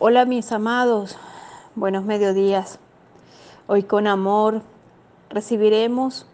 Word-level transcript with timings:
Hola 0.00 0.26
mis 0.26 0.52
amados, 0.52 1.16
buenos 1.74 2.04
mediodías. 2.04 2.78
Hoy 3.66 3.82
con 3.82 4.06
amor 4.06 4.62
recibiremos 5.28 6.24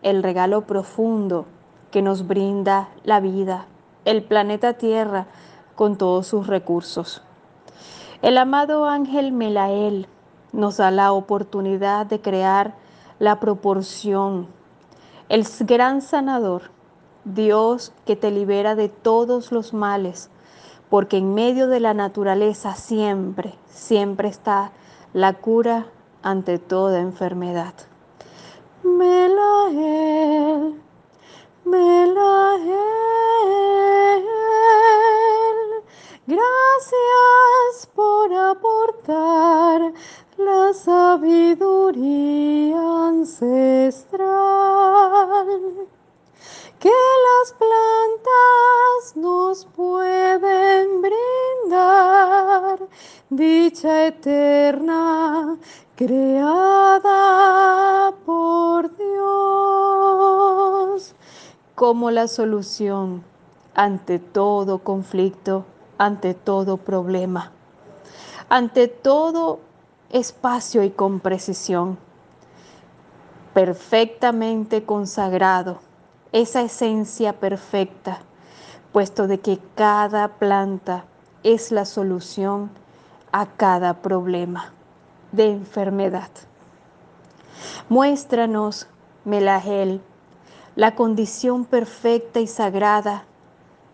el 0.00 0.22
regalo 0.22 0.62
profundo 0.62 1.44
que 1.90 2.00
nos 2.00 2.26
brinda 2.26 2.88
la 3.04 3.20
vida, 3.20 3.66
el 4.06 4.22
planeta 4.22 4.72
Tierra 4.72 5.26
con 5.74 5.98
todos 5.98 6.28
sus 6.28 6.46
recursos. 6.46 7.22
El 8.22 8.38
amado 8.38 8.86
ángel 8.86 9.32
Melael 9.32 10.08
nos 10.52 10.78
da 10.78 10.90
la 10.90 11.12
oportunidad 11.12 12.06
de 12.06 12.22
crear 12.22 12.74
la 13.18 13.38
proporción, 13.38 14.46
el 15.28 15.46
gran 15.66 16.00
sanador, 16.00 16.70
Dios 17.26 17.92
que 18.06 18.16
te 18.16 18.30
libera 18.30 18.76
de 18.76 18.88
todos 18.88 19.52
los 19.52 19.74
males 19.74 20.30
porque 20.90 21.16
en 21.18 21.32
medio 21.32 21.68
de 21.68 21.80
la 21.80 21.94
naturaleza 21.94 22.74
siempre, 22.74 23.54
siempre 23.68 24.28
está 24.28 24.72
la 25.14 25.34
cura 25.34 25.86
ante 26.22 26.58
toda 26.58 27.00
enfermedad. 27.00 27.72
Melael, 28.82 30.74
Melael, 31.64 32.64
gracias 36.26 37.86
por 37.94 38.34
aportar 38.34 39.92
la 40.38 40.72
sabiduría 40.72 41.98
ancestral 43.08 44.30
que 46.80 46.88
las 46.88 47.52
plantas 47.58 49.16
nos 49.16 49.66
pueden 49.76 50.59
dicha 53.28 54.06
eterna 54.06 55.56
creada 55.94 56.54
por 58.24 58.96
Dios 58.96 59.10
como 61.74 62.10
la 62.10 62.26
solución 62.28 63.22
ante 63.74 64.18
todo 64.18 64.80
conflicto, 64.80 65.64
ante 65.98 66.34
todo 66.34 66.76
problema, 66.78 67.52
ante 68.48 68.88
todo 68.88 69.60
espacio 70.10 70.82
y 70.82 70.90
con 70.90 71.20
precisión, 71.20 71.98
perfectamente 73.54 74.84
consagrado, 74.84 75.78
esa 76.32 76.62
esencia 76.62 77.38
perfecta, 77.40 78.20
puesto 78.92 79.26
de 79.26 79.40
que 79.40 79.58
cada 79.74 80.28
planta 80.38 81.04
es 81.42 81.72
la 81.72 81.84
solución 81.84 82.70
a 83.32 83.46
cada 83.46 84.02
problema 84.02 84.72
de 85.32 85.50
enfermedad. 85.50 86.30
Muéstranos, 87.88 88.88
Melagel, 89.24 90.00
la 90.76 90.94
condición 90.94 91.64
perfecta 91.64 92.40
y 92.40 92.46
sagrada 92.46 93.24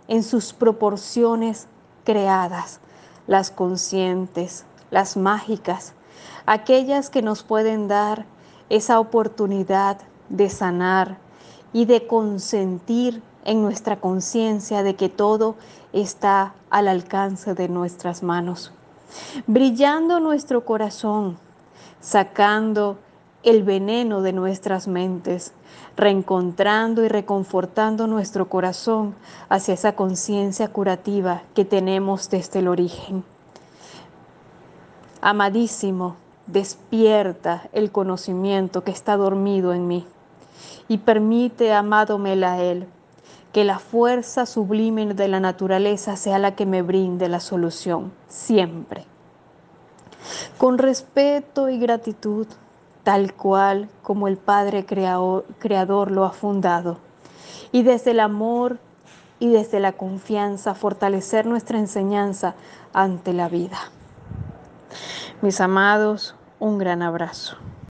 en 0.09 0.23
sus 0.23 0.53
proporciones 0.53 1.67
creadas, 2.05 2.81
las 3.27 3.51
conscientes, 3.51 4.65
las 4.91 5.17
mágicas, 5.17 5.95
aquellas 6.47 7.11
que 7.11 7.23
nos 7.23 7.43
pueden 7.43 7.89
dar 7.89 8.25
esa 8.69 9.01
oportunidad 9.01 9.99
de 10.29 10.49
sanar 10.49 11.19
y 11.73 11.85
de 11.85 12.07
consentir 12.07 13.23
en 13.45 13.63
nuestra 13.63 14.01
conciencia 14.01 14.83
de 14.83 14.97
que 14.97 15.09
todo 15.09 15.57
está 15.93 16.55
al 16.71 16.89
alcance 16.89 17.55
de 17.55 17.69
nuestras 17.69 18.23
manos 18.23 18.73
brillando 19.47 20.21
nuestro 20.21 20.65
corazón, 20.65 21.39
sacando 22.01 22.99
el 23.43 23.63
veneno 23.63 24.23
de 24.23 24.33
nuestras 24.33 24.89
mentes, 24.89 25.53
reencontrando 25.97 27.05
y 27.05 27.09
reconfortando 27.09 28.07
nuestro 28.07 28.49
corazón 28.49 29.15
hacia 29.49 29.75
esa 29.75 29.93
conciencia 29.93 30.69
curativa 30.69 31.43
que 31.55 31.65
tenemos 31.65 32.29
desde 32.29 32.59
el 32.59 32.69
origen. 32.69 33.25
Amadísimo, 35.21 36.17
despierta 36.47 37.69
el 37.73 37.91
conocimiento 37.91 38.85
que 38.85 38.91
está 38.91 39.17
dormido 39.17 39.73
en 39.73 39.87
mí 39.87 40.07
y 40.89 40.99
permite, 40.99 41.73
amado 41.73 42.19
Melael, 42.19 42.87
que 43.57 43.65
la 43.65 43.79
fuerza 43.79 44.45
sublime 44.45 45.15
de 45.15 45.29
la 45.29 45.41
naturaleza 45.41 46.17
sea 46.17 46.39
la 46.39 46.55
que 46.55 46.67
me 46.67 46.83
brinde 46.83 47.27
la 47.31 47.41
solución, 47.41 48.13
siempre. 48.29 49.07
Con 50.59 50.77
respeto 50.77 51.71
y 51.71 51.79
gratitud, 51.79 52.47
tal 53.03 53.33
cual 53.33 53.89
como 54.03 54.29
el 54.29 54.37
Padre 54.37 54.85
creador, 54.85 56.11
lo 56.11 56.27
ha 56.27 56.33
fundado. 56.33 56.99
Y 57.73 57.83
desde 57.83 58.11
el 58.11 58.21
amor 58.21 58.79
y 59.39 59.49
desde 59.49 59.81
la 59.81 59.93
confianza 59.93 60.75
fortalecer 60.75 61.47
nuestra 61.47 61.79
enseñanza 61.79 62.57
ante 62.93 63.33
la 63.33 63.49
vida. 63.49 63.79
Mis 65.41 65.63
amados, 65.63 66.35
un 66.59 66.77
gran 66.77 67.01
abrazo. 67.01 67.57